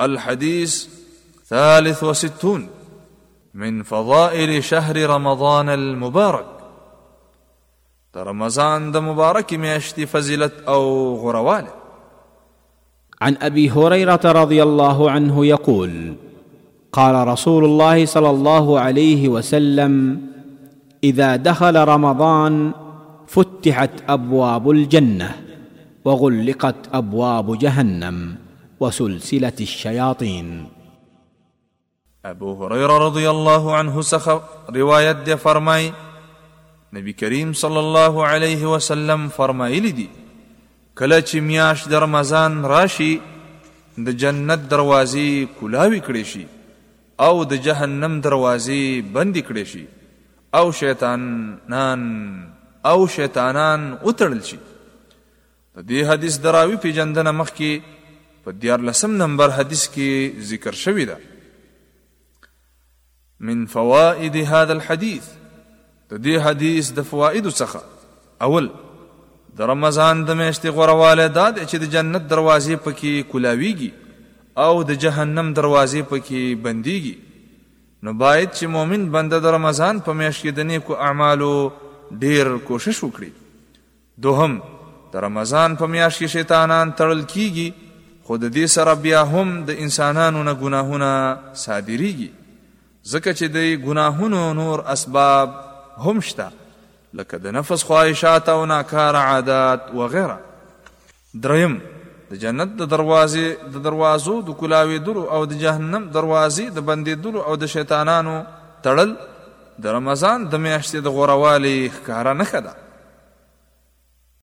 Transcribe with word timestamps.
الحديث 0.00 0.86
ثالث 1.46 2.04
وستون 2.04 2.68
من 3.54 3.82
فضائل 3.82 4.64
شهر 4.64 5.10
رمضان 5.10 5.68
المبارك. 5.68 6.46
رمضان 8.16 8.92
د 8.92 8.96
مبارك 8.96 9.54
میاشتې 9.54 10.04
فزلت 10.04 10.52
أو 10.68 11.14
غرواله 11.16 11.72
عن 13.20 13.36
أبي 13.42 13.70
هريرة 13.70 14.20
رضي 14.24 14.62
الله 14.62 15.10
عنه 15.10 15.46
يقول 15.46 16.14
قال 16.92 17.28
رسول 17.28 17.64
الله 17.64 18.06
صلى 18.06 18.30
الله 18.30 18.80
عليه 18.80 19.28
وسلم 19.28 20.20
إذا 21.04 21.36
دخل 21.36 21.76
رمضان 21.76 22.72
فتحت 23.26 23.90
أبواب 24.08 24.70
الجنة 24.70 25.30
وغلقت 26.04 26.74
أبواب 26.92 27.58
جهنم. 27.58 28.49
وسلسلة 28.80 29.58
الشياطين. 29.60 30.68
أبو 32.24 32.64
هريرة 32.64 32.98
رضي 32.98 33.30
الله 33.30 33.76
عنه 33.76 34.02
سخ 34.02 34.28
روايت 34.76 35.16
دي 35.16 35.36
فرمای 35.36 35.90
نبی 36.92 37.12
کریم 37.12 37.52
صلی 37.52 37.76
الله 37.76 38.26
علیه 38.28 38.66
وسلم 38.66 39.28
فرمایلی 39.36 39.92
دي 39.92 40.08
کله 40.96 41.20
چې 41.20 41.34
میاش 41.50 41.84
د 41.88 41.94
رمضان 42.04 42.64
راشي 42.64 43.12
د 43.98 44.10
جنت 44.24 44.60
دروازې 44.70 45.60
کلاوي 45.60 46.00
کړي 46.00 46.24
شي 46.32 46.46
أو 47.20 47.44
د 47.44 47.62
جهنم 47.68 48.20
دروازې 48.20 49.12
بند 49.12 49.36
کړي 49.38 49.64
شي 49.72 49.86
أو 50.54 50.72
شیطانان 50.72 52.02
أو 52.86 53.06
شیطانان 53.06 53.80
وتړل 54.04 54.42
شي. 54.50 54.58
د 55.76 55.78
دې 55.88 56.00
حدیث 56.10 56.38
دراوی 56.44 56.76
پیجندنه 56.76 57.32
مخکې 57.32 57.99
په 58.44 58.52
دیار 58.52 58.78
لسم 58.90 59.16
نمبر 59.22 59.48
حدیث 59.58 59.88
کې 59.88 60.40
ذکر 60.52 60.72
شوی 60.82 61.04
ده. 61.04 61.16
من 63.40 63.66
فوائد 63.66 64.36
هذا 64.36 64.72
الحديث 64.72 65.26
د 66.10 66.22
دې 66.22 66.36
حدیث 66.46 66.92
د 66.98 67.02
فواید 67.10 67.48
څخه. 67.50 67.80
اول 68.48 68.68
د 69.56 69.70
رمضان 69.70 70.24
د 70.24 70.30
میاشتې 70.40 70.68
غورواله 70.78 71.26
دا 71.28 71.46
چې 71.52 71.76
د 71.82 71.90
جنت 71.96 72.30
دروازې 72.30 72.76
پکې 72.84 73.30
کولاویږي 73.32 73.90
او 74.56 74.82
د 74.82 75.00
جهنم 75.04 75.52
دروازې 75.58 76.02
پکې 76.10 76.62
بنديږي 76.64 77.16
نو 78.02 78.12
باید 78.22 78.52
چې 78.52 78.66
مؤمن 78.76 79.08
بنده 79.14 79.38
د 79.44 79.54
رمضان 79.56 80.00
په 80.08 80.12
میاشت 80.20 80.42
کې 80.44 80.50
د 80.58 80.60
نیکو 80.70 80.96
اعمالو 81.08 81.52
ډیر 82.24 82.46
کوشش 82.68 83.02
وکړي. 83.04 83.30
دوهم 84.26 84.60
د 85.12 85.16
رمضان 85.26 85.76
په 85.76 85.86
میاشت 85.94 86.22
کې 86.22 86.26
شیطانان 86.36 86.92
تړل 87.00 87.22
کیږي 87.34 87.68
خو 88.30 88.36
د 88.38 88.50
دې 88.54 88.66
سره 88.72 88.92
بیا 88.94 89.20
هم 89.28 89.52
د 89.68 89.78
انسانانو 89.84 90.42
نه 90.48 90.52
ګناهونه 90.58 91.06
صادریږي. 91.62 92.28
ځکه 93.12 93.30
چې 93.38 93.46
د 93.54 93.58
ګناهونو 93.86 94.42
نور 94.58 94.82
اسباب 94.92 95.56
هم 96.04 96.20
شته 96.28 96.46
لکه 97.20 97.40
د 97.46 97.56
نفس 97.56 97.82
خواهشات 97.88 98.48
او 98.52 98.66
ناکار 98.72 99.18
عادات 99.22 99.90
وغیره 100.00 100.36
دریم 101.46 101.74
د 102.30 102.38
جنت 102.44 102.76
د 102.82 102.90
دروازې 102.94 103.74
د 103.74 103.82
دروازو 103.88 104.36
د 104.50 104.58
کلاوي 104.60 104.98
درو 105.08 105.26
او 105.38 105.42
د 105.54 105.58
جهنم 105.64 106.06
دروازې 106.18 106.70
د 106.76 106.86
بندې 106.92 107.14
درو 107.24 107.42
او 107.42 107.56
د 107.64 107.72
شیطانانو 107.74 108.36
تړل 108.86 109.16
د 109.82 109.98
رمضان 109.98 110.46
د 110.46 110.54
میاشتې 110.68 110.98
د 111.02 111.18
غوروالي 111.18 111.90
ښکارا 111.98 112.38
نه 112.42 112.48
کده 112.52 112.74